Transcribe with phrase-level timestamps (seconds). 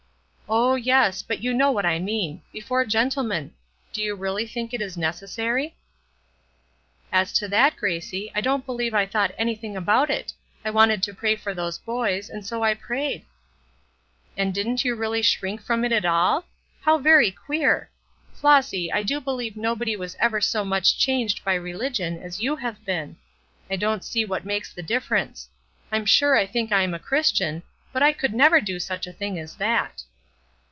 [0.53, 3.53] "Oh, yes; but you know what I mean before gentlemen.
[3.93, 5.77] Do you really think it is necessary?"
[7.09, 10.33] "As to that, Gracie, I don't believe I thought anything about it.
[10.65, 13.23] I wanted to pray for those boys, and so I prayed."
[14.35, 16.43] "And didn't you really shrink from it at all?
[16.81, 17.89] How very queer!
[18.33, 22.83] Flossy, I do believe nobody was ever so much changed by religion as you have
[22.83, 23.15] been.
[23.69, 25.47] I don't see what makes the difference.
[25.93, 27.63] I'm sure I think I'm a Christian,
[27.93, 30.03] but I could never do such a thing as that."